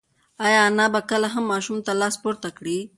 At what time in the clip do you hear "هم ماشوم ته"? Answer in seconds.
1.33-1.91